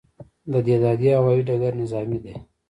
[0.51, 2.33] د دهدادي هوايي ډګر نظامي دی